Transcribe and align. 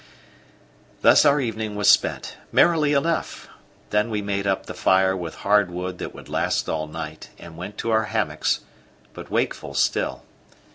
Thus 1.03 1.25
our 1.25 1.39
evening 1.39 1.75
was 1.75 1.87
spent, 1.87 2.35
merrily 2.51 2.93
enough; 2.93 3.47
then 3.91 4.09
we 4.09 4.19
made 4.23 4.47
up 4.47 4.65
the 4.65 4.73
fire 4.73 5.15
with 5.15 5.35
hard 5.35 5.69
wood 5.69 5.99
that 5.99 6.11
would 6.11 6.27
last 6.27 6.67
all 6.67 6.87
night, 6.87 7.29
and 7.37 7.55
went 7.55 7.77
to 7.77 7.91
our 7.91 8.05
hammocks, 8.05 8.61
but 9.13 9.29
wakeful 9.29 9.75
still. 9.75 10.23